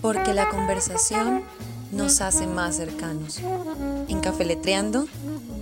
porque 0.00 0.34
la 0.34 0.48
conversación 0.48 1.42
nos 1.92 2.20
hace 2.20 2.46
más 2.46 2.76
cercanos. 2.76 3.40
En 4.08 4.20
Cafeletreando, 4.20 5.06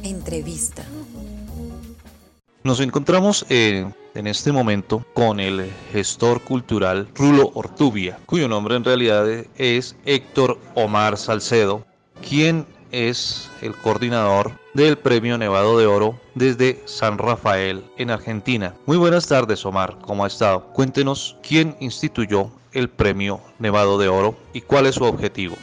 entrevista. 0.03 0.85
Nos 2.63 2.81
encontramos 2.81 3.47
en 3.49 3.95
este 4.15 4.53
momento 4.53 5.05
con 5.15 5.41
el 5.41 5.71
gestor 5.93 6.43
cultural 6.43 7.09
Rulo 7.15 7.51
Ortubia, 7.55 8.19
cuyo 8.27 8.49
nombre 8.49 8.77
en 8.77 8.85
realidad 8.85 9.27
es 9.57 9.97
Héctor 10.05 10.59
Omar 10.75 11.17
Salcedo, 11.17 11.87
quien 12.29 12.67
es 12.91 13.51
el 13.63 13.75
coordinador 13.75 14.53
del 14.75 14.99
Premio 14.99 15.39
Nevado 15.39 15.79
de 15.79 15.87
Oro 15.87 16.19
desde 16.35 16.81
San 16.85 17.19
Rafael 17.19 17.85
en 17.97 18.11
Argentina. 18.11 18.75
Muy 18.87 18.97
buenas 18.97 19.27
tardes 19.27 19.65
Omar, 19.67 19.99
¿cómo 20.03 20.25
ha 20.25 20.29
estado? 20.29 20.65
Cuéntenos 20.73 21.37
quién 21.43 21.77
instituyó 21.81 22.51
el 22.73 22.89
Premio 22.89 23.41
Nevado 23.59 23.99
de 23.99 24.09
Oro 24.09 24.37
y 24.53 24.61
cuál 24.61 24.87
es 24.87 24.97
su 24.97 25.05
objetivo. 25.05 25.57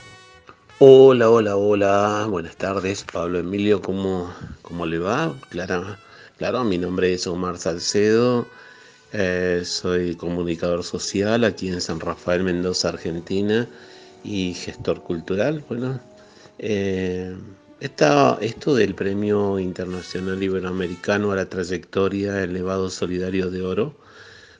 Hola, 0.79 1.29
hola, 1.29 1.55
hola, 1.55 2.27
buenas 2.29 2.55
tardes 2.57 3.05
Pablo 3.11 3.39
Emilio, 3.39 3.81
¿cómo, 3.81 4.33
cómo 4.61 4.85
le 4.85 4.99
va? 4.99 5.33
Claro, 5.49 5.97
claro, 6.37 6.63
mi 6.63 6.77
nombre 6.77 7.13
es 7.13 7.25
Omar 7.27 7.57
Salcedo. 7.57 8.45
Eh, 9.13 9.61
soy 9.63 10.15
comunicador 10.15 10.83
social 10.83 11.45
aquí 11.45 11.69
en 11.69 11.79
San 11.79 12.01
Rafael, 12.01 12.43
Mendoza, 12.43 12.89
Argentina 12.89 13.65
y 14.25 14.53
gestor 14.53 15.01
cultural. 15.01 15.63
Bueno, 15.69 16.01
eh, 16.57 17.35
esto 17.79 18.75
del 18.75 18.95
Premio 18.95 19.59
Internacional 19.59 20.41
Iberoamericano 20.41 21.31
a 21.31 21.35
la 21.35 21.49
Trayectoria 21.49 22.43
Elevado 22.43 22.89
Solidario 22.89 23.49
de 23.49 23.61
Oro 23.61 23.95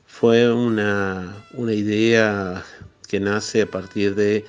fue 0.06 0.52
una, 0.52 1.34
idea 1.56 2.62
que 3.08 3.20
nace 3.20 3.62
a 3.62 3.66
partir 3.66 4.14
de 4.14 4.44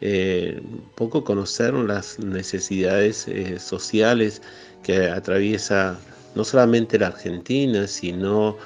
eh, 0.00 0.62
poco 0.94 1.24
conocer 1.24 1.74
las 1.74 2.18
necesidades 2.18 3.26
eh, 3.28 3.58
sociales 3.58 4.42
que 4.82 5.08
atraviesa 5.08 5.98
no 6.34 6.44
solamente 6.44 6.98
la 6.98 7.08
Argentina, 7.08 7.86
sino 7.86 8.56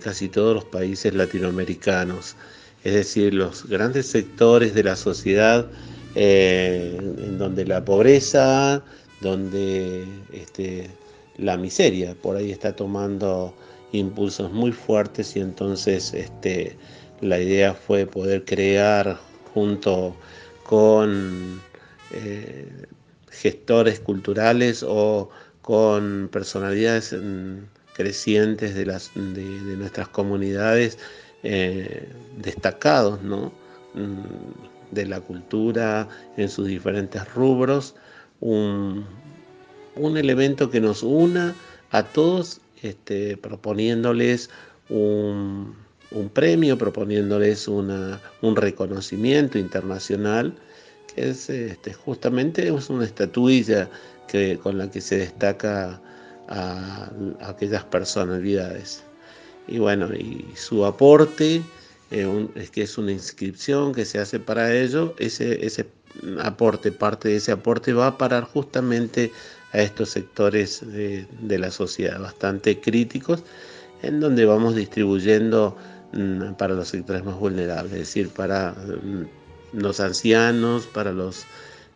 casi 0.00 0.28
todos 0.28 0.54
los 0.54 0.64
países 0.66 1.12
latinoamericanos. 1.14 2.36
Es 2.84 2.94
decir, 2.94 3.34
los 3.34 3.66
grandes 3.66 4.06
sectores 4.06 4.72
de 4.72 4.84
la 4.84 4.94
sociedad 4.94 5.68
eh, 6.14 6.96
en 6.98 7.38
donde 7.38 7.64
la 7.64 7.84
pobreza, 7.84 8.82
donde 9.20 10.06
este, 10.32 10.90
la 11.38 11.56
miseria 11.56 12.14
por 12.14 12.36
ahí 12.36 12.52
está 12.52 12.74
tomando 12.76 13.54
impulsos 13.92 14.52
muy 14.52 14.72
fuertes 14.72 15.36
y 15.36 15.40
entonces 15.40 16.14
este, 16.14 16.76
la 17.20 17.40
idea 17.40 17.74
fue 17.74 18.06
poder 18.06 18.44
crear 18.44 19.18
junto 19.52 20.14
con 20.64 21.60
eh, 22.12 22.86
gestores 23.30 24.00
culturales 24.00 24.84
o 24.86 25.30
con 25.62 26.28
personalidades 26.30 27.12
mm, 27.12 27.58
crecientes 27.94 28.74
de, 28.74 28.84
nuestras 29.76 30.08
comunidades 30.08 30.98
eh, 31.42 32.08
destacados, 32.36 33.22
¿no? 33.22 33.52
De 34.90 35.06
la 35.06 35.20
cultura 35.20 36.08
en 36.36 36.48
sus 36.48 36.66
diferentes 36.66 37.32
rubros, 37.34 37.94
un, 38.40 39.06
elemento 39.96 40.70
que 40.70 40.80
nos 40.80 41.02
una 41.02 41.54
a 41.90 42.02
todos 42.02 42.60
este, 42.82 43.36
proponiéndoles 43.36 44.50
un, 44.88 45.74
premio, 46.32 46.78
proponiéndoles 46.78 47.66
una, 47.66 48.20
un 48.42 48.56
reconocimiento 48.56 49.58
internacional, 49.58 50.54
que 51.14 51.30
es 51.30 51.50
este, 51.50 51.92
justamente 51.92 52.68
es 52.68 52.90
una 52.90 53.04
estatuilla 53.04 53.88
que, 54.28 54.58
con 54.62 54.78
la 54.78 54.90
que 54.90 55.00
se 55.00 55.18
destaca 55.18 56.00
a, 56.48 57.10
a 57.40 57.48
aquellas 57.48 57.84
personalidades. 57.84 59.02
Y 59.66 59.78
bueno, 59.78 60.12
y 60.12 60.44
su 60.54 60.84
aporte 60.84 61.62
eh, 62.10 62.48
es 62.54 62.70
que 62.70 62.82
es 62.82 62.98
una 62.98 63.12
inscripción 63.12 63.92
que 63.94 64.04
se 64.04 64.18
hace 64.18 64.40
para 64.40 64.74
ello, 64.74 65.14
ese, 65.18 65.64
ese 65.64 65.86
aporte, 66.42 66.92
parte 66.92 67.28
de 67.28 67.36
ese 67.36 67.52
aporte 67.52 67.92
va 67.92 68.08
a 68.08 68.18
parar 68.18 68.44
justamente 68.44 69.32
a 69.72 69.80
estos 69.80 70.10
sectores 70.10 70.80
de, 70.86 71.26
la 71.58 71.70
sociedad 71.70 72.20
bastante 72.20 72.80
críticos, 72.80 73.42
en 74.02 74.20
donde 74.20 74.44
vamos 74.44 74.76
distribuyendo 74.76 75.76
mm, 76.12 76.52
para 76.54 76.74
los 76.74 76.88
sectores 76.88 77.24
más 77.24 77.36
vulnerables, 77.36 77.92
es 77.92 77.98
decir, 77.98 78.28
para 78.28 78.72
mm, 78.72 79.80
los 79.80 79.98
ancianos, 79.98 80.86
para 80.86 81.12
los 81.12 81.44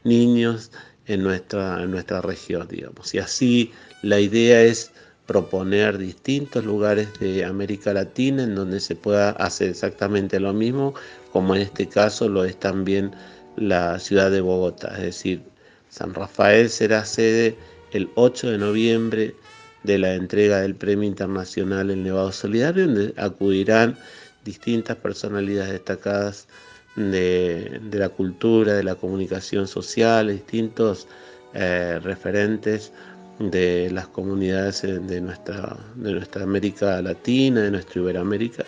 niños 0.02 0.72
en 1.06 1.22
nuestra, 1.22 1.82
en 1.82 1.92
nuestra 1.92 2.20
región, 2.20 2.66
digamos. 2.68 3.14
Y 3.14 3.18
así 3.18 3.72
la 4.02 4.18
idea 4.18 4.62
es 4.62 4.90
proponer 5.28 5.98
distintos 5.98 6.64
lugares 6.64 7.20
de 7.20 7.44
América 7.44 7.92
Latina 7.92 8.44
en 8.44 8.54
donde 8.54 8.80
se 8.80 8.96
pueda 8.96 9.30
hacer 9.32 9.68
exactamente 9.68 10.40
lo 10.40 10.54
mismo, 10.54 10.94
como 11.32 11.54
en 11.54 11.60
este 11.60 11.86
caso 11.86 12.30
lo 12.30 12.46
es 12.46 12.58
también 12.58 13.12
la 13.54 13.98
ciudad 13.98 14.30
de 14.30 14.40
Bogotá. 14.40 14.94
Es 14.96 15.02
decir, 15.02 15.42
San 15.90 16.14
Rafael 16.14 16.70
será 16.70 17.04
sede 17.04 17.58
el 17.92 18.08
8 18.14 18.52
de 18.52 18.58
noviembre 18.58 19.34
de 19.82 19.98
la 19.98 20.14
entrega 20.14 20.62
del 20.62 20.74
Premio 20.74 21.06
Internacional 21.06 21.90
El 21.90 22.04
Nevado 22.04 22.32
Solidario, 22.32 22.86
donde 22.86 23.12
acudirán 23.18 23.98
distintas 24.46 24.96
personalidades 24.96 25.72
destacadas 25.72 26.48
de, 26.96 27.82
la 27.92 28.08
cultura, 28.08 28.72
de 28.72 28.82
la 28.82 28.94
comunicación 28.94 29.68
social, 29.68 30.28
distintos 30.28 31.06
eh, 31.52 32.00
referentes 32.02 32.92
de 33.38 33.90
las 33.90 34.08
comunidades 34.08 34.82
de 34.82 35.20
nuestra, 35.20 35.76
de 35.94 36.12
nuestra 36.12 36.42
América 36.42 37.00
Latina, 37.02 37.62
de 37.62 37.70
nuestra 37.70 38.00
Iberoamérica, 38.00 38.64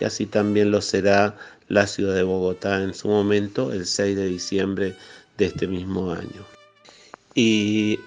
y 0.00 0.04
así 0.04 0.26
también 0.26 0.70
lo 0.70 0.80
será 0.80 1.36
la 1.68 1.86
ciudad 1.86 2.14
de 2.14 2.22
Bogotá 2.22 2.82
en 2.82 2.94
su 2.94 3.08
momento, 3.08 3.72
el 3.72 3.86
6 3.86 4.16
de 4.16 4.26
diciembre 4.26 4.94
de 5.38 5.46
este 5.46 5.66
mismo 5.66 6.12
año. 6.12 6.44
Y 7.34 8.00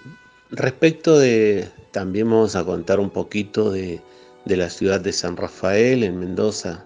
respecto 0.50 1.18
de, 1.18 1.68
también 1.90 2.30
vamos 2.30 2.56
a 2.56 2.64
contar 2.64 3.00
un 3.00 3.10
poquito 3.10 3.70
de, 3.70 4.00
la 4.44 4.68
ciudad 4.68 5.00
de 5.00 5.12
San 5.12 5.36
Rafael, 5.36 6.02
en 6.02 6.20
Mendoza, 6.20 6.84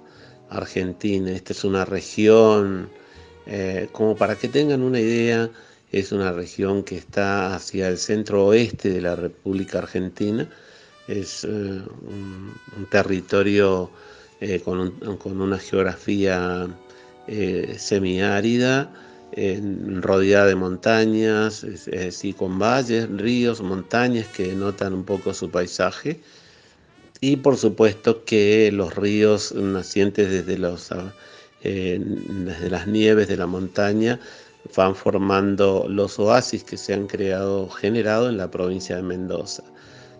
Argentina. 0.48 1.32
Esta 1.32 1.52
es 1.52 1.64
una 1.64 1.84
región, 1.84 2.88
eh, 3.46 3.88
como 3.92 4.14
para 4.14 4.36
que 4.36 4.48
tengan 4.48 4.82
una 4.82 5.00
idea, 5.00 5.50
es 5.92 6.12
una 6.12 6.32
región 6.32 6.82
que 6.82 6.96
está 6.96 7.54
hacia 7.54 7.88
el 7.88 7.98
centro 7.98 8.46
oeste 8.46 8.90
de 8.90 9.00
la 9.00 9.16
República 9.16 9.78
Argentina. 9.78 10.48
Es 11.06 11.44
eh, 11.44 11.48
un, 11.48 12.52
territorio 12.90 13.90
eh, 14.40 14.60
con, 14.60 14.92
una 15.24 15.58
geografía 15.58 16.68
eh, 17.26 17.76
semiárida, 17.78 18.92
rodeada 20.00 20.46
de 20.46 20.54
montañas, 20.54 21.62
es, 21.62 22.22
con 22.36 22.58
valles, 22.58 23.08
ríos, 23.10 23.60
montañas 23.60 24.26
que 24.28 24.48
denotan 24.48 24.94
un 24.94 25.04
poco 25.04 25.32
su 25.32 25.50
paisaje. 25.50 26.20
Y 27.20 27.36
por 27.36 27.56
supuesto 27.56 28.24
que 28.24 28.70
los 28.72 28.94
ríos 28.94 29.52
nacientes 29.52 30.30
desde, 30.30 30.56
los, 30.56 30.90
desde 31.62 32.70
las 32.70 32.86
nieves 32.86 33.28
de 33.28 33.36
la 33.36 33.46
montaña 33.46 34.18
van 34.76 34.94
formando 34.94 35.86
los 35.88 36.18
oasis 36.18 36.64
que 36.64 36.76
se 36.76 36.94
han 36.94 37.06
creado, 37.06 37.68
generado 37.68 38.28
en 38.28 38.36
la 38.36 38.50
provincia 38.50 38.96
de 38.96 39.02
Mendoza. 39.02 39.62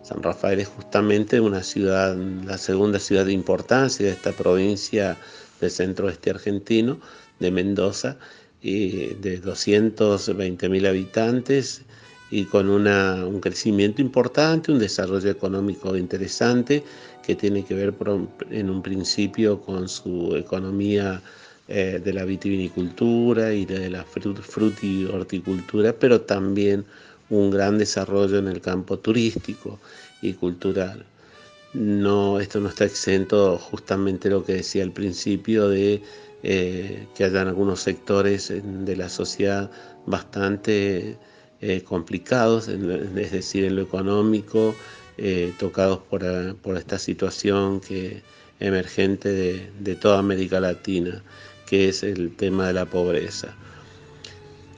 San 0.03 0.23
Rafael 0.23 0.59
es 0.59 0.67
justamente 0.67 1.39
una 1.39 1.63
ciudad, 1.63 2.15
la 2.15 2.57
segunda 2.57 2.99
ciudad 2.99 3.25
de 3.25 3.33
importancia 3.33 4.05
de 4.05 4.13
esta 4.13 4.31
provincia 4.31 5.17
del 5.59 5.71
centro-oeste 5.71 6.29
argentino, 6.29 6.99
de 7.39 7.51
Mendoza, 7.51 8.17
y 8.61 9.13
de 9.15 9.37
220 9.37 10.69
mil 10.69 10.85
habitantes 10.85 11.81
y 12.31 12.45
con 12.45 12.69
un 12.69 13.39
crecimiento 13.39 14.01
importante, 14.01 14.71
un 14.71 14.79
desarrollo 14.79 15.29
económico 15.31 15.95
interesante 15.97 16.83
que 17.25 17.35
tiene 17.35 17.63
que 17.63 17.73
ver 17.73 17.93
en 18.51 18.69
un 18.69 18.81
principio 18.81 19.61
con 19.61 19.89
su 19.89 20.35
economía 20.35 21.21
eh, 21.71 22.01
de 22.03 22.13
la 22.13 22.25
vitivinicultura 22.25 23.53
y 23.53 23.63
de 23.63 23.91
la 23.91 24.03
horticultura, 25.13 25.93
pero 25.93 26.21
también 26.21 26.83
un 27.29 27.51
gran 27.51 27.77
desarrollo 27.77 28.39
en 28.39 28.47
el 28.47 28.59
campo 28.59 28.97
turístico 28.97 29.79
y 30.23 30.33
cultural. 30.33 31.05
No, 31.75 32.39
esto 32.39 32.59
no 32.59 32.69
está 32.69 32.85
exento 32.85 33.59
justamente 33.59 34.31
lo 34.31 34.43
que 34.43 34.53
decía 34.53 34.81
al 34.81 34.91
principio 34.93 35.69
de 35.69 36.01
eh, 36.41 37.07
que 37.13 37.25
hayan 37.25 37.49
algunos 37.49 37.81
sectores 37.81 38.51
de 38.51 38.95
la 38.95 39.07
sociedad 39.07 39.69
bastante 40.07 41.17
eh, 41.61 41.83
complicados, 41.83 42.67
es 42.67 43.31
decir, 43.31 43.65
en 43.65 43.75
lo 43.75 43.83
económico, 43.83 44.73
tocados 45.59 45.99
por, 45.99 46.23
esta 46.77 46.97
situación 46.97 47.79
que, 47.79 48.23
emergente 48.59 49.69
de 49.79 49.95
toda 49.95 50.17
América 50.17 50.59
Latina 50.59 51.21
que 51.69 51.89
es 51.89 52.01
el 52.01 52.35
tema 52.35 52.67
de 52.67 52.73
la 52.73 52.85
pobreza. 52.85 53.55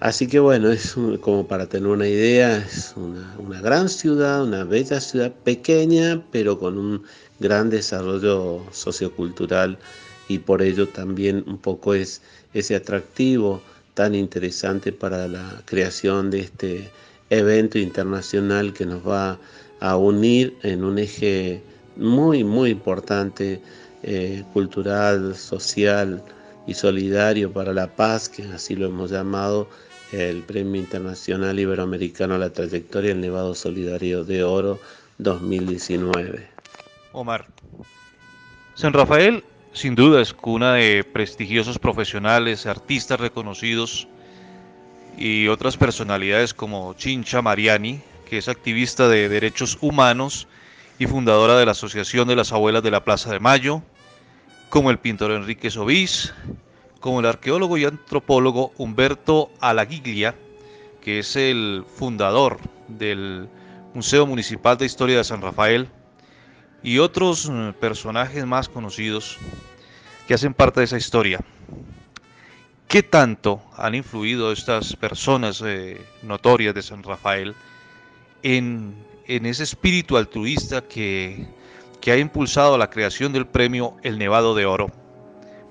Así 0.01 0.27
que 0.27 0.39
bueno, 0.39 0.71
es 0.71 0.95
como 1.21 1.47
para 1.47 1.67
tener 1.67 1.87
una 1.87 2.07
idea, 2.07 2.57
es 2.57 2.93
una, 2.97 3.61
gran 3.61 3.87
ciudad, 3.87 4.43
una 4.43 4.63
bella 4.63 4.99
ciudad 4.99 5.31
pequeña, 5.31 6.21
pero 6.31 6.59
con 6.59 6.77
un 6.77 7.03
gran 7.39 7.69
desarrollo 7.69 8.61
sociocultural 8.71 9.77
y 10.27 10.39
por 10.39 10.61
ello 10.61 10.87
también 10.89 11.43
un 11.47 11.57
poco 11.57 11.93
es 11.93 12.21
ese 12.53 12.75
atractivo 12.75 13.61
tan 13.93 14.15
interesante 14.15 14.91
para 14.91 15.27
la 15.27 15.61
creación 15.65 16.29
de 16.31 16.39
este 16.41 16.89
evento 17.29 17.77
internacional 17.77 18.73
que 18.73 18.85
nos 18.85 19.07
va 19.07 19.39
a 19.79 19.95
unir 19.97 20.57
en 20.63 20.83
un 20.83 20.97
eje 20.97 21.61
muy, 21.95 22.43
muy 22.43 22.71
importante, 22.71 23.61
eh, 24.03 24.43
cultural, 24.51 25.35
social 25.35 26.23
y 26.67 26.73
solidario 26.73 27.51
para 27.51 27.73
la 27.73 27.87
paz, 27.87 28.29
que 28.29 28.43
así 28.43 28.75
lo 28.75 28.87
hemos 28.87 29.11
llamado, 29.11 29.69
el 30.11 30.41
Premio 30.43 30.79
Internacional 30.79 31.59
Iberoamericano 31.59 32.35
a 32.35 32.37
la 32.37 32.51
Trayectoria 32.51 33.11
el 33.11 33.21
Nevado 33.21 33.55
Solidario 33.55 34.23
de 34.23 34.43
Oro 34.43 34.79
2019. 35.17 36.47
Omar, 37.13 37.47
San 38.75 38.93
Rafael 38.93 39.43
sin 39.73 39.95
duda 39.95 40.21
es 40.21 40.33
cuna 40.33 40.73
de 40.73 41.03
prestigiosos 41.03 41.79
profesionales, 41.79 42.65
artistas 42.65 43.19
reconocidos 43.19 44.07
y 45.17 45.47
otras 45.47 45.77
personalidades 45.77 46.53
como 46.53 46.93
Chincha 46.95 47.41
Mariani, 47.41 48.01
que 48.29 48.37
es 48.37 48.49
activista 48.49 49.07
de 49.07 49.29
derechos 49.29 49.77
humanos 49.81 50.47
y 50.99 51.07
fundadora 51.07 51.57
de 51.57 51.65
la 51.65 51.71
Asociación 51.71 52.27
de 52.27 52.35
las 52.35 52.51
Abuelas 52.51 52.83
de 52.83 52.91
la 52.91 53.03
Plaza 53.03 53.31
de 53.31 53.39
Mayo, 53.39 53.81
como 54.71 54.89
el 54.89 54.99
pintor 54.99 55.31
Enrique 55.31 55.69
Sobís, 55.69 56.33
como 57.01 57.19
el 57.19 57.25
arqueólogo 57.25 57.77
y 57.77 57.83
antropólogo 57.83 58.71
Humberto 58.77 59.51
Alagiglia, 59.59 60.33
que 61.01 61.19
es 61.19 61.35
el 61.35 61.83
fundador 61.97 62.57
del 62.87 63.49
Museo 63.93 64.25
Municipal 64.25 64.77
de 64.77 64.85
Historia 64.85 65.17
de 65.17 65.25
San 65.25 65.41
Rafael, 65.41 65.89
y 66.81 66.99
otros 66.99 67.51
eh, 67.51 67.73
personajes 67.81 68.45
más 68.45 68.69
conocidos 68.69 69.37
que 70.25 70.35
hacen 70.35 70.53
parte 70.53 70.79
de 70.79 70.85
esa 70.85 70.97
historia. 70.97 71.41
¿Qué 72.87 73.03
tanto 73.03 73.61
han 73.75 73.93
influido 73.93 74.53
estas 74.53 74.95
personas 74.95 75.61
eh, 75.65 75.99
notorias 76.23 76.73
de 76.73 76.81
San 76.81 77.03
Rafael 77.03 77.55
en, 78.41 78.95
ese 79.27 79.63
espíritu 79.63 80.15
altruista 80.15 80.81
que, 80.81 81.45
que 82.01 82.11
ha 82.11 82.17
impulsado 82.17 82.77
la 82.77 82.89
creación 82.89 83.31
del 83.31 83.47
premio 83.47 83.95
El 84.03 84.17
Nevado 84.17 84.55
de 84.55 84.65
Oro? 84.65 84.91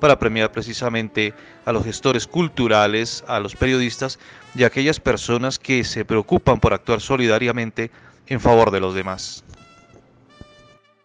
para 0.01 0.19
premiar 0.19 0.51
precisamente 0.51 1.35
a 1.65 1.73
los 1.73 1.85
gestores 1.85 2.27
culturales, 2.27 3.23
a 3.29 3.39
los 3.39 3.55
periodistas 3.55 4.19
y 4.57 4.65
a 4.65 4.67
aquellas 4.67 4.99
personas 4.99 5.59
que 5.59 5.85
se 5.85 6.05
preocupan 6.05 6.59
por 6.59 6.73
actuar 6.73 7.01
solidariamente 7.01 7.91
en 8.27 8.41
favor 8.41 8.73
de 8.73 8.81
los 8.81 8.95
demás. 8.95 9.45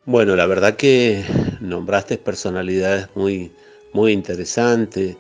Bueno, 0.06 0.36
la 0.36 0.46
verdad 0.46 0.76
que 0.76 1.24
nombraste 1.60 2.18
personalidades 2.18 3.10
muy, 3.16 3.52
muy 3.92 4.12
interesantes 4.14 5.18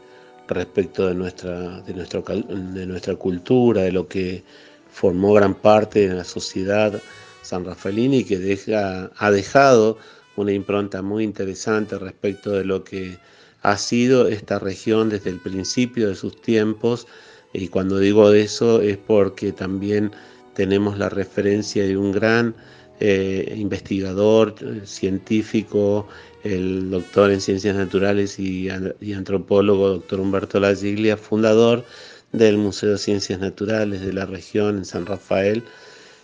respecto 0.48 1.07
de 1.07 1.16
nuestra, 1.16 1.81
de, 1.81 1.94
nuestra, 1.94 2.22
de 2.22 2.86
nuestra 2.86 3.16
cultura, 3.16 3.81
de 3.81 3.92
lo 3.92 4.07
que 4.07 4.44
formó 4.92 5.34
gran 5.34 5.56
parte 5.56 6.07
de 6.07 6.13
la 6.13 6.24
sociedad 6.24 7.02
san 7.45 7.65
rafaelina 7.65 8.18
y 8.18 8.24
que 8.24 8.39
deja, 8.39 9.12
ha 9.15 9.31
dejado 9.31 9.97
una 10.36 10.51
impronta 10.51 11.01
muy 11.01 11.24
interesante 11.24 11.97
respecto 11.97 12.51
de 12.51 12.65
lo 12.65 12.83
que 12.83 13.18
ha 13.62 13.77
sido 13.77 14.27
esta 14.27 14.59
región 14.59 15.09
desde 15.09 15.30
el 15.30 15.39
principio 15.39 16.09
de 16.09 16.15
sus 16.15 16.42
tiempos. 16.42 17.07
Y 17.53 17.69
cuando 17.69 18.00
digo 18.00 18.31
eso 18.33 18.81
es 18.81 18.97
porque 18.97 19.51
también 19.51 20.12
tenemos 20.53 20.97
la 20.97 21.09
referencia 21.09 21.86
de 21.86 21.97
un 21.97 22.12
gran 22.12 22.56
eh, 23.00 23.53
investigador, 23.57 24.56
eh, 24.62 24.81
científico, 24.86 26.07
el 26.44 26.92
doctor 26.92 27.31
en 27.31 27.42
ciencias 27.42 27.75
naturales 27.75 28.39
y, 28.39 28.69
antropólogo, 28.69 29.89
doctor 29.89 30.19
Humberto 30.19 30.59
Lagiglia, 30.59 31.18
fundador 31.18 31.83
del 32.31 32.57
Museo 32.57 32.92
de 32.92 32.97
Ciencias 33.00 33.39
Naturales 33.39 34.01
de 34.01 34.13
la 34.13 34.25
región 34.25 34.77
en 34.77 34.86
San 34.86 35.06
Rafael, 35.06 35.63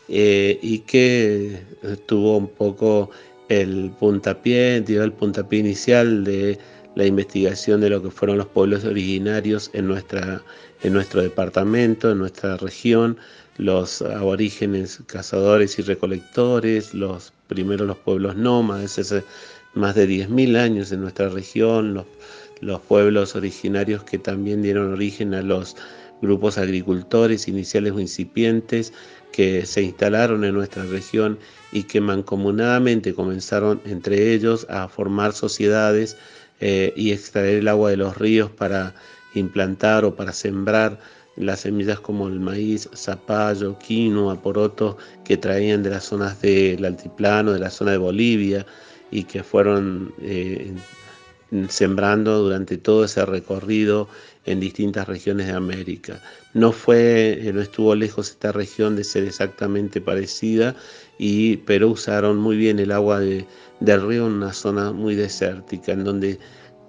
eh, 0.09 0.59
y 0.61 0.79
que 0.79 1.61
tuvo 2.05 2.37
un 2.37 2.47
poco 2.47 3.11
el 3.49 3.91
puntapié, 3.99 4.81
dio 4.81 5.03
el 5.03 5.11
puntapié 5.11 5.59
inicial 5.59 6.23
de 6.23 6.57
la 6.95 7.05
investigación 7.05 7.81
de 7.81 7.89
lo 7.89 8.01
que 8.01 8.11
fueron 8.11 8.37
los 8.37 8.47
pueblos 8.47 8.83
originarios 8.85 9.69
en, 9.73 9.87
nuestra, 9.87 10.41
en 10.83 10.93
nuestro 10.93 11.21
departamento, 11.21 12.11
en 12.11 12.19
nuestra 12.19 12.57
región, 12.57 13.17
los 13.57 14.01
aborígenes 14.01 15.01
cazadores 15.05 15.77
y 15.79 15.81
recolectores, 15.81 16.93
los 16.93 17.33
primeros 17.47 17.87
los 17.87 17.97
pueblos 17.97 18.35
nómades, 18.35 18.97
hace 18.99 19.23
más 19.73 19.95
de 19.95 20.07
10.000 20.07 20.57
años 20.57 20.91
en 20.91 21.01
nuestra 21.01 21.29
región, 21.29 21.93
los, 21.93 22.05
los 22.61 22.81
pueblos 22.81 23.35
originarios 23.35 24.03
que 24.03 24.17
también 24.17 24.61
dieron 24.61 24.93
origen 24.93 25.33
a 25.33 25.41
los 25.41 25.75
grupos 26.21 26.57
agricultores 26.57 27.47
iniciales 27.47 27.93
o 27.93 27.99
incipientes 27.99 28.93
que 29.31 29.65
se 29.65 29.81
instalaron 29.81 30.43
en 30.43 30.53
nuestra 30.53 30.83
región 30.85 31.39
y 31.71 31.83
que 31.83 32.01
mancomunadamente 32.01 33.13
comenzaron 33.13 33.81
entre 33.85 34.33
ellos 34.33 34.67
a 34.69 34.87
formar 34.87 35.33
sociedades 35.33 36.17
eh, 36.59 36.93
y 36.95 37.11
extraer 37.11 37.59
el 37.59 37.67
agua 37.67 37.89
de 37.89 37.97
los 37.97 38.17
ríos 38.17 38.51
para 38.51 38.93
implantar 39.33 40.05
o 40.05 40.15
para 40.15 40.33
sembrar 40.33 40.99
las 41.37 41.61
semillas 41.61 41.99
como 41.99 42.27
el 42.27 42.39
maíz, 42.39 42.89
zapallo, 42.93 43.77
quinoa, 43.79 44.41
poroto 44.41 44.97
que 45.23 45.37
traían 45.37 45.81
de 45.81 45.91
las 45.91 46.03
zonas 46.05 46.41
del 46.41 46.83
altiplano, 46.83 47.53
de 47.53 47.59
la 47.59 47.69
zona 47.69 47.91
de 47.91 47.97
Bolivia 47.97 48.65
y 49.11 49.23
que 49.23 49.43
fueron 49.43 50.13
eh, 50.21 50.73
sembrando 51.69 52.39
durante 52.39 52.77
todo 52.77 53.05
ese 53.05 53.25
recorrido 53.25 54.07
en 54.45 54.59
distintas 54.59 55.07
regiones 55.07 55.47
de 55.47 55.53
América. 55.53 56.21
No 56.53 56.71
fue, 56.71 57.47
eh, 57.47 57.53
no 57.53 57.61
estuvo 57.61 57.93
lejos 57.95 58.29
esta 58.29 58.51
región 58.51 58.95
de 58.95 59.03
ser 59.03 59.23
exactamente 59.25 60.01
parecida, 60.01 60.75
y, 61.17 61.57
pero 61.57 61.89
usaron 61.89 62.37
muy 62.37 62.57
bien 62.57 62.79
el 62.79 62.91
agua 62.91 63.19
del 63.19 63.45
río 64.07 64.27
en 64.27 64.33
una 64.33 64.53
zona 64.53 64.91
muy 64.91 65.15
desértica, 65.15 65.91
en 65.91 66.03
donde 66.03 66.39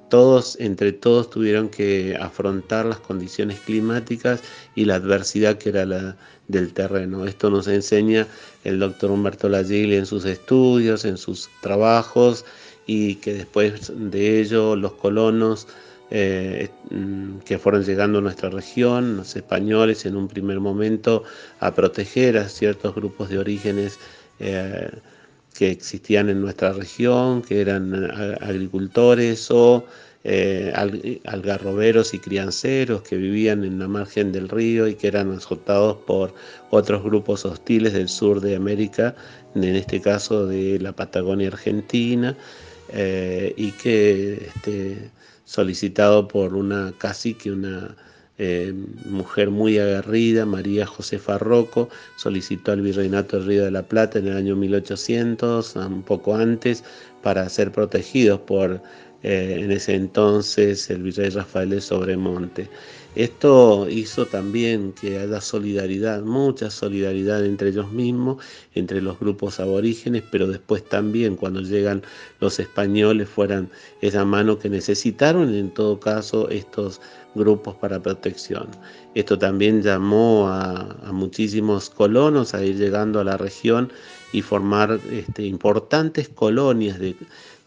todos, 0.09 0.56
entre 0.61 0.93
todos, 0.93 1.31
tuvieron 1.31 1.69
que 1.69 2.17
afrontar 2.20 2.87
las 2.87 2.99
condiciones 2.99 3.61
climáticas 3.61 4.43
y 4.75 4.85
la 4.85 4.97
adversidad 4.97 5.58
que 5.58 5.70
era 5.70 5.87
la 5.87 6.17
del 6.48 6.72
terreno. 6.72 7.27
Esto 7.27 7.51
nos 7.51 7.67
enseña 7.67 8.27
el 8.65 8.79
doctor 8.79 9.10
Humberto 9.10 9.48
Lagigli 9.48 9.96
en 9.96 10.06
sus 10.06 10.25
estudios, 10.25 11.05
en 11.05 11.17
sus 11.17 11.48
trabajos, 11.63 12.44
y 12.86 13.17
que 13.17 13.34
después 13.34 13.93
de 13.94 14.41
ello 14.41 14.77
los 14.77 14.93
colonos 14.94 15.69
eh, 16.10 16.69
mm, 16.91 17.39
que 17.39 17.58
fueron 17.58 17.84
llegando 17.84 18.19
a 18.19 18.22
nuestra 18.22 18.51
región, 18.51 19.17
los 19.17 19.34
españoles 19.34 20.05
en 20.05 20.17
un 20.17 20.29
primer 20.29 20.60
momento, 20.60 21.24
a 21.60 21.74
proteger 21.74 22.36
a 22.36 22.48
ciertos 22.48 22.94
grupos 22.94 23.31
de 23.31 23.39
orígenes. 23.39 23.98
Eh, 24.41 24.91
que 25.55 25.70
existían 25.70 26.31
en 26.31 26.41
nuestra 26.41 26.72
región, 26.72 27.43
que 27.43 27.60
eran 27.60 27.93
eh, 27.94 28.36
agricultores 28.41 29.51
o 29.51 29.84
algarroberos 31.24 32.15
y 32.15 32.19
crianceros 32.19 33.03
que 33.03 33.17
vivían 33.17 33.65
en 33.65 33.79
la 33.79 33.89
margen 33.89 34.32
del 34.32 34.48
río 34.48 34.86
y 34.86 34.94
que 34.94 35.08
eran 35.08 35.32
azotados 35.32 35.96
por 36.06 36.32
otros 36.70 37.03
grupos 37.03 37.44
hostiles 37.44 37.93
del 37.93 38.08
sur 38.08 38.41
de 38.41 38.56
América, 38.56 39.15
en 39.55 39.65
este 39.65 40.01
caso 40.01 40.46
de 40.46 40.79
la 40.79 40.93
Patagonia 40.93 41.48
Argentina, 41.48 42.36
eh, 42.93 43.55
y 43.56 43.72
que 43.72 44.51
este, 44.55 45.11
solicitado 45.44 46.29
por 46.29 46.55
una 46.55 46.93
cacique, 46.99 47.51
una 47.51 47.96
eh, 48.39 48.75
mujer 49.05 49.51
muy 49.51 49.79
aguerrida, 49.79 50.46
María 50.46 50.87
Josefa 50.87 51.39
Rocco, 51.39 51.89
solicitó 52.17 52.72
al 52.72 52.81
Virreinato 52.81 53.39
del 53.39 53.46
Río 53.46 53.65
de 53.65 53.70
la 53.70 53.82
Plata 53.82 54.19
en 54.19 54.29
el 54.29 54.37
año 54.37 54.56
1800, 54.56 55.77
un 55.77 56.03
poco 56.03 56.34
antes, 56.34 56.84
para 57.22 57.49
ser 57.49 57.72
protegidos 57.72 58.41
por 58.41 58.82
eh, 59.22 59.58
en 59.60 59.70
ese 59.70 59.94
entonces 59.94 60.91
el 60.91 61.02
virrey 61.02 61.31
Rafael 61.31 61.70
de 61.70 61.81
Sobremonte. 61.81 62.69
Esto 63.14 63.91
hizo 63.91 64.24
también 64.24 64.94
que 64.98 65.19
haya 65.19 65.43
solidaridad, 65.43 66.22
mucha 66.22 66.70
solidaridad 66.70 67.44
entre 67.44 67.69
ellos 67.69 67.93
mismos, 67.93 68.43
entre 68.74 69.02
los 69.02 69.20
grupos 69.20 69.60
aborígenes, 69.60 70.24
pero 70.31 70.46
después 70.46 70.82
también 70.88 71.36
cuando 71.36 71.60
llegan 71.60 72.02
los 72.41 72.58
españoles 72.58 73.29
fueran 73.29 73.69
esa 74.00 74.24
mano 74.24 74.58
que 74.58 74.70
necesitaron 74.70 75.55
en 75.55 75.70
todo 75.74 76.00
caso 76.00 76.48
estos 76.48 77.02
grupos 77.34 77.74
para 77.76 78.00
protección. 78.00 78.69
Esto 79.14 79.38
también 79.38 79.82
llamó 79.82 80.48
a, 80.48 80.96
muchísimos 81.12 81.91
colonos 81.91 82.55
a 82.55 82.64
ir 82.64 82.76
llegando 82.76 83.20
a 83.20 83.24
la 83.24 83.36
región 83.36 83.93
y 84.32 84.41
formar 84.41 84.98
este, 85.10 85.44
importantes 85.44 86.31
colonias 86.31 86.98
de, 86.98 87.14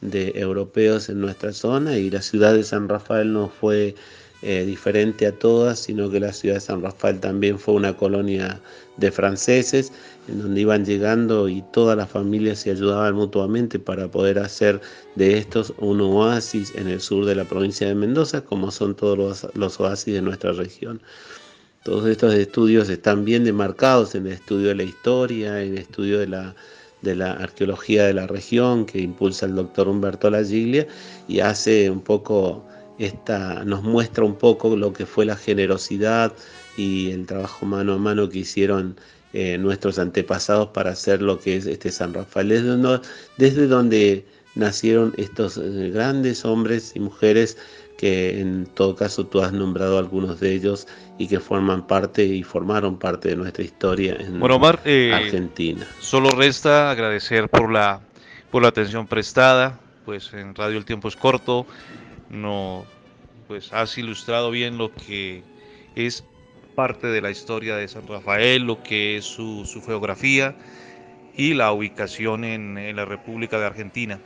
de 0.02 0.34
europeos 0.36 1.10
en 1.10 1.22
nuestra 1.22 1.54
zona 1.54 1.98
y 1.98 2.10
la 2.10 2.22
ciudad 2.22 2.54
de 2.54 2.64
San 2.64 2.90
Rafael 2.90 3.32
no 3.34 3.50
fue 3.50 3.96
eh, 4.42 4.66
diferente 4.66 5.26
a 5.26 5.32
todas, 5.32 5.80
sino 5.80 6.10
que 6.10 6.20
la 6.20 6.34
ciudad 6.34 6.56
de 6.56 6.62
San 6.62 6.82
Rafael 6.82 7.20
también 7.20 7.58
fue 7.58 7.74
una 7.74 7.96
colonia 7.96 8.62
de 8.98 9.12
franceses, 9.12 9.92
en 10.28 10.40
donde 10.40 10.62
iban 10.62 10.86
llegando 10.86 11.50
y 11.50 11.64
todas 11.74 11.98
las 11.98 12.10
familias 12.10 12.60
se 12.60 12.72
ayudaban 12.72 13.16
mutuamente 13.16 13.80
para 13.80 14.08
poder 14.10 14.40
hacer 14.40 14.82
de 15.16 15.38
estos 15.38 15.74
un 15.80 16.02
oasis 16.02 16.74
en 16.76 16.88
el 16.88 17.02
sur 17.02 17.26
de 17.26 17.36
la 17.36 17.46
provincia 17.46 17.88
de 17.88 17.96
Mendoza, 17.96 18.42
como 18.42 18.72
son 18.72 18.96
todos 18.96 19.18
los, 19.18 19.48
los 19.56 19.80
oasis 19.80 20.14
de 20.14 20.22
nuestra 20.22 20.52
región. 20.52 21.02
Todos 21.84 22.08
estos 22.08 22.34
estudios 22.34 22.90
están 22.90 23.26
bien 23.26 23.46
demarcados 23.46 24.16
en 24.16 24.28
el 24.28 24.34
estudio 24.34 24.70
de 24.70 24.76
la 24.76 24.84
historia, 24.84 25.62
en 25.64 25.74
el 25.74 25.78
estudio 25.80 26.20
de 26.20 26.28
la, 26.28 26.56
de 27.02 27.16
la 27.16 27.34
arqueología 27.34 28.06
de 28.06 28.14
la 28.14 28.28
región 28.28 28.86
que 28.86 29.00
impulsa 29.00 29.46
el 29.46 29.56
doctor 29.56 29.88
Humberto 29.88 30.30
Lagiglia 30.30 30.88
y 31.28 31.40
hace 31.40 31.90
un 31.90 32.02
poco 32.02 32.66
esta, 32.98 33.64
nos 33.66 33.84
muestra 33.84 34.24
un 34.24 34.36
poco 34.36 34.76
lo 34.76 34.94
que 34.94 35.06
fue 35.06 35.26
la 35.26 35.36
generosidad 35.36 36.34
y 36.78 37.12
el 37.12 37.26
trabajo 37.26 37.66
mano 37.66 37.94
a 37.94 37.98
mano 37.98 38.30
que 38.30 38.40
hicieron 38.40 38.98
eh, 39.34 39.58
nuestros 39.58 40.00
antepasados 40.00 40.70
para 40.70 40.92
hacer 40.92 41.22
lo 41.22 41.40
que 41.40 41.58
es 41.58 41.66
este 41.66 41.92
San 41.92 42.14
Rafael, 42.14 42.50
desde 42.50 42.68
donde, 42.68 43.02
desde 43.38 43.68
donde 43.68 44.26
nacieron 44.56 45.14
estos 45.18 45.58
eh, 45.58 45.92
grandes 45.94 46.46
hombres 46.46 46.94
y 46.96 47.00
mujeres 47.02 47.58
que 47.98 48.40
en 48.40 48.66
todo 48.66 48.96
caso 48.96 49.26
tú 49.26 49.42
has 49.42 49.54
nombrado 49.54 49.98
algunos 49.98 50.40
de 50.40 50.54
ellos 50.54 50.88
y 51.18 51.28
que 51.28 51.40
forman 51.40 51.88
parte 51.88 52.26
y 52.26 52.44
formaron 52.44 52.98
parte 52.98 53.30
de 53.30 53.36
nuestra 53.36 53.64
historia 53.64 54.18
en 54.20 54.42
eh, 54.84 55.14
Argentina. 55.14 55.88
Solo 56.00 56.32
resta 56.32 56.92
agradecer 56.92 57.50
por 57.50 57.72
la, 57.72 58.02
por 58.52 58.62
la 58.62 58.70
atención 58.70 59.08
prestada, 59.08 59.80
pues 60.06 60.34
en 60.34 60.54
Radio 60.56 60.78
El 60.78 60.86
Tiempo 60.86 61.08
es 61.08 61.16
corto, 61.16 61.66
no, 62.30 62.86
pues 63.48 63.72
has 63.72 63.98
ilustrado 63.98 64.52
bien 64.52 64.78
lo 64.78 64.94
que 64.94 65.44
es 65.96 66.24
parte 66.76 67.08
de 67.08 67.22
la 67.22 67.32
historia 67.32 67.76
de 67.78 67.88
San 67.88 68.08
Rafael, 68.08 68.64
lo 68.64 68.84
que 68.84 69.18
es 69.18 69.26
su, 69.26 69.66
geografía 69.86 70.56
y 71.36 71.54
la 71.54 71.72
ubicación 71.72 72.44
en, 72.44 72.96
la 72.96 73.06
República 73.06 73.58
de 73.58 73.66
Argentina. 73.66 74.20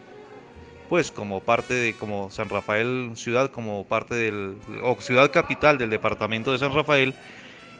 Pues 0.89 1.11
como 1.11 1.39
parte 1.39 1.75
de, 1.75 1.93
como 1.93 2.31
San 2.31 2.49
Rafael 2.49 3.11
ciudad, 3.15 3.51
como 3.51 3.85
parte 3.85 4.15
del, 4.15 4.57
ciudad 4.99 5.31
capital 5.31 5.77
del 5.77 5.91
departamento 5.91 6.51
de 6.51 6.57
San 6.57 6.73
Rafael 6.73 7.13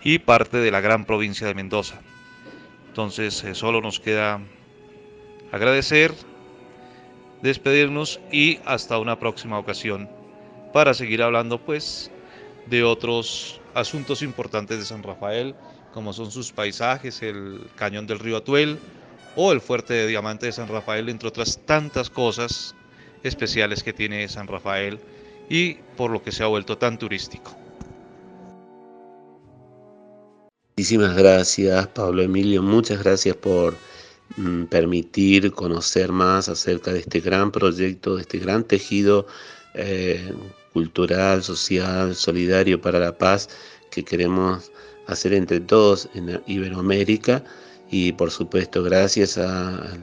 y 0.04 0.20
parte 0.20 0.58
de 0.58 0.70
la 0.70 0.80
gran 0.80 1.06
provincia 1.06 1.48
de 1.48 1.56
Mendoza. 1.56 2.00
Entonces 2.88 3.44
eh, 3.44 3.56
solo 3.56 3.82
nos 3.82 4.00
queda 4.00 4.40
agradecer 5.52 6.14
despedirnos 7.42 8.20
y 8.32 8.60
hasta 8.66 9.00
una 9.00 9.18
próxima 9.18 9.58
ocasión 9.58 10.08
para 10.72 10.94
seguir 10.94 11.24
hablando 11.24 11.58
pues 11.58 12.12
de 12.68 12.84
otros 12.84 13.60
asuntos 13.74 14.22
importantes 14.22 14.78
de 14.78 14.86
San 14.86 15.02
Rafael 15.02 15.56
como 15.94 16.14
son 16.14 16.30
sus 16.30 16.52
paisajes, 16.52 17.24
el 17.24 17.62
cañón 17.76 18.06
del 18.06 18.20
río 18.20 18.38
Atuel 18.38 18.78
o 19.36 19.52
el 19.52 19.62
fuerte 19.62 19.96
de 19.96 20.08
diamante 20.08 20.46
de 20.46 20.52
San 20.52 20.68
Rafael, 20.68 21.10
entre 21.10 21.28
otras 21.28 21.60
tantas 21.66 22.12
cosas 22.12 22.76
especiales 23.24 23.84
que 23.84 23.94
tiene 23.94 24.28
San 24.28 24.48
Rafael 24.48 25.00
y 25.50 25.76
por 25.98 26.12
lo 26.12 26.24
que 26.24 26.32
se 26.32 26.44
ha 26.44 26.48
vuelto 26.48 26.78
tan 26.78 26.98
turístico. 26.98 27.56
Muchísimas 30.78 31.16
gracias 31.16 31.88
Pablo 31.88 32.22
Emilio, 32.22 32.64
muchas 32.64 33.04
gracias 33.04 33.36
por 33.36 33.76
Mm, 34.38 34.66
permitir 34.66 35.52
conocer 35.52 36.12
más 36.12 36.50
acerca 36.50 36.94
de 36.94 37.00
este 37.00 37.20
gran 37.20 37.52
proyecto, 37.52 38.16
de 38.16 38.22
este 38.22 38.38
gran 38.38 38.64
tejido 38.64 39.26
eh, 39.74 40.34
cultural, 40.72 41.44
social, 41.44 42.16
solidario 42.16 42.80
para 42.80 43.00
la 43.00 43.18
paz 43.18 43.50
que 43.92 44.06
queremos 44.06 44.72
hacer 45.08 45.34
entre 45.34 45.60
todos 45.60 46.10
en 46.14 46.42
Iberoamérica 46.46 47.44
y 47.90 48.12
por 48.14 48.30
supuesto 48.30 48.84
gracias 48.84 49.38
a 49.40 49.98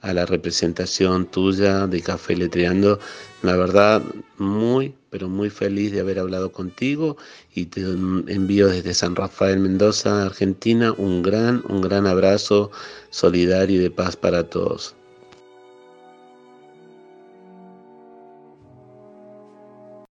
a 0.00 0.12
la 0.12 0.26
representación 0.26 1.26
tuya 1.26 1.86
de 1.86 2.02
Café 2.02 2.36
Letreando. 2.36 2.98
La 3.42 3.56
verdad, 3.56 4.02
muy, 4.36 4.94
pero 5.10 5.28
muy 5.28 5.50
feliz 5.50 5.92
de 5.92 6.00
haber 6.00 6.18
hablado 6.18 6.52
contigo 6.52 7.16
y 7.54 7.66
te 7.66 7.82
envío 7.82 8.68
desde 8.68 8.94
San 8.94 9.16
Rafael 9.16 9.60
Mendoza, 9.60 10.24
Argentina, 10.24 10.92
un 10.92 11.22
gran, 11.22 11.62
un 11.68 11.80
gran 11.80 12.06
abrazo 12.06 12.70
solidario 13.10 13.76
y 13.76 13.82
de 13.82 13.90
paz 13.90 14.16
para 14.16 14.48
todos. 14.48 14.94